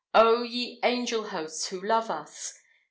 O, 0.15 0.41
ye 0.41 0.79
angel 0.83 1.27
hosts 1.29 1.67
who 1.67 1.79
love 1.79 2.09
us! 2.09 2.59